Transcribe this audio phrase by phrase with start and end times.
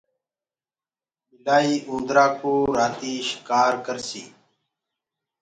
[1.41, 4.23] ٻلآئيٚ اُوندرآ ڪو رآتي شِڪآر ڪرسي۔